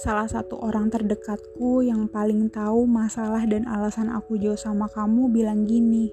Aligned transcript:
salah 0.00 0.24
satu 0.24 0.56
orang 0.64 0.88
terdekatku 0.88 1.84
yang 1.84 2.08
paling 2.08 2.48
tahu 2.48 2.88
masalah 2.88 3.44
dan 3.44 3.68
alasan 3.68 4.08
aku 4.08 4.40
jauh 4.40 4.56
sama 4.56 4.88
kamu 4.88 5.28
bilang 5.28 5.68
gini, 5.68 6.08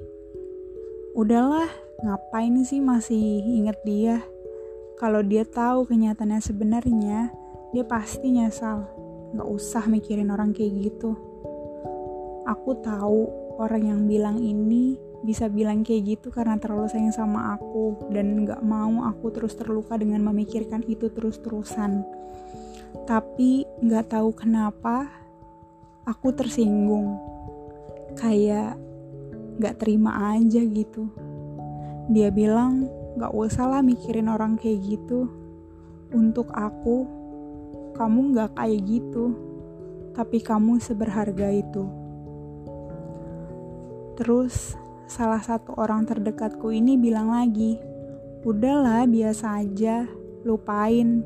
Udahlah, 1.18 1.66
ngapain 2.06 2.62
sih 2.62 2.78
masih 2.78 3.42
inget 3.42 3.74
dia? 3.82 4.22
Kalau 5.02 5.26
dia 5.26 5.50
tahu 5.50 5.90
kenyataannya 5.90 6.38
sebenarnya, 6.38 7.34
dia 7.74 7.84
pasti 7.90 8.38
nyesal. 8.38 8.86
Gak 9.34 9.50
usah 9.50 9.90
mikirin 9.90 10.30
orang 10.30 10.54
kayak 10.54 10.78
gitu. 10.78 11.18
Aku 12.46 12.78
tahu 12.86 13.34
orang 13.58 13.90
yang 13.90 14.02
bilang 14.06 14.38
ini 14.38 15.02
bisa 15.26 15.50
bilang 15.50 15.82
kayak 15.82 16.22
gitu 16.22 16.30
karena 16.30 16.62
terlalu 16.62 16.86
sayang 16.86 17.10
sama 17.10 17.58
aku 17.58 17.98
dan 18.14 18.46
gak 18.46 18.62
mau 18.62 19.10
aku 19.10 19.34
terus 19.34 19.58
terluka 19.58 19.98
dengan 19.98 20.22
memikirkan 20.22 20.86
itu 20.86 21.10
terus-terusan 21.10 22.06
tapi 23.04 23.68
nggak 23.84 24.16
tahu 24.16 24.34
kenapa 24.34 25.06
aku 26.08 26.32
tersinggung. 26.34 27.20
Kayak 28.16 28.80
nggak 29.60 29.78
terima 29.78 30.34
aja 30.34 30.64
gitu. 30.64 31.12
Dia 32.10 32.32
bilang 32.32 32.88
nggak 33.20 33.34
usah 33.36 33.68
lah 33.68 33.82
mikirin 33.84 34.32
orang 34.32 34.56
kayak 34.56 34.82
gitu. 34.88 35.28
Untuk 36.16 36.50
aku 36.56 37.04
kamu 37.94 38.34
nggak 38.34 38.56
kayak 38.56 38.82
gitu. 38.88 39.36
Tapi 40.16 40.42
kamu 40.42 40.80
seberharga 40.80 41.52
itu. 41.52 41.84
Terus 44.18 44.74
salah 45.06 45.44
satu 45.44 45.78
orang 45.78 46.10
terdekatku 46.10 46.74
ini 46.74 46.98
bilang 46.98 47.30
lagi 47.30 47.78
udahlah 48.48 49.04
biasa 49.08 49.64
aja 49.64 50.08
lupain 50.48 51.24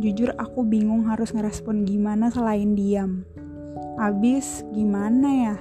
Jujur 0.00 0.32
aku 0.40 0.64
bingung 0.64 1.12
harus 1.12 1.36
ngerespon 1.36 1.84
gimana 1.84 2.32
selain 2.32 2.72
diam. 2.72 3.28
Abis 4.00 4.64
gimana 4.72 5.28
ya? 5.28 5.56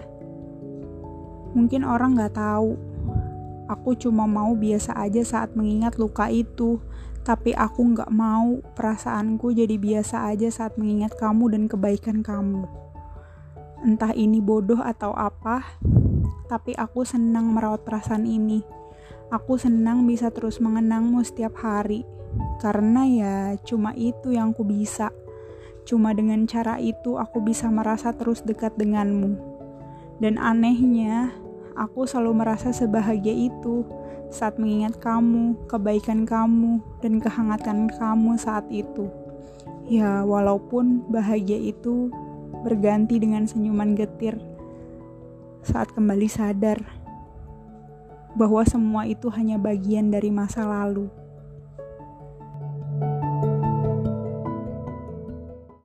Mungkin 1.52 1.84
orang 1.84 2.16
gak 2.16 2.40
tahu. 2.40 2.80
Aku 3.68 4.00
cuma 4.00 4.24
mau 4.32 4.56
biasa 4.56 4.96
aja 4.96 5.20
saat 5.28 5.60
mengingat 5.60 6.00
luka 6.00 6.32
itu. 6.32 6.80
Tapi 7.28 7.52
aku 7.52 7.84
gak 8.00 8.08
mau 8.16 8.64
perasaanku 8.80 9.52
jadi 9.52 9.76
biasa 9.76 10.32
aja 10.32 10.48
saat 10.48 10.80
mengingat 10.80 11.20
kamu 11.20 11.52
dan 11.52 11.64
kebaikan 11.68 12.24
kamu. 12.24 12.64
Entah 13.84 14.16
ini 14.16 14.40
bodoh 14.40 14.80
atau 14.80 15.12
apa, 15.20 15.68
tapi 16.48 16.80
aku 16.80 17.04
senang 17.04 17.52
merawat 17.52 17.84
perasaan 17.84 18.24
ini. 18.24 18.79
Aku 19.30 19.62
senang 19.62 20.10
bisa 20.10 20.34
terus 20.34 20.58
mengenangmu 20.58 21.22
setiap 21.22 21.54
hari 21.62 22.02
karena 22.58 23.02
ya 23.06 23.36
cuma 23.62 23.94
itu 23.94 24.34
yang 24.34 24.58
aku 24.58 24.66
bisa. 24.66 25.14
Cuma 25.86 26.14
dengan 26.14 26.46
cara 26.50 26.78
itu 26.82 27.18
aku 27.18 27.42
bisa 27.42 27.70
merasa 27.70 28.14
terus 28.14 28.42
dekat 28.42 28.74
denganmu. 28.78 29.38
Dan 30.18 30.42
anehnya, 30.42 31.30
aku 31.78 32.10
selalu 32.10 32.44
merasa 32.44 32.74
sebahagia 32.74 33.34
itu 33.34 33.86
saat 34.30 34.58
mengingat 34.62 34.98
kamu, 35.02 35.58
kebaikan 35.66 36.26
kamu, 36.26 36.82
dan 37.02 37.18
kehangatan 37.18 37.90
kamu 37.90 38.38
saat 38.38 38.66
itu. 38.70 39.10
Ya, 39.90 40.22
walaupun 40.22 41.06
bahagia 41.10 41.58
itu 41.58 42.14
berganti 42.62 43.18
dengan 43.18 43.46
senyuman 43.46 43.94
getir 43.94 44.38
saat 45.64 45.92
kembali 45.92 46.28
sadar 46.28 46.82
bahwa 48.38 48.62
semua 48.66 49.06
itu 49.10 49.30
hanya 49.34 49.58
bagian 49.58 50.14
dari 50.14 50.30
masa 50.30 50.66
lalu. 50.66 51.10